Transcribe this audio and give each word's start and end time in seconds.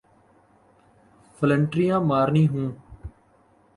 فلنٹریاں 1.37 1.99
مارنی 2.09 2.45
ہوں۔ 2.47 2.67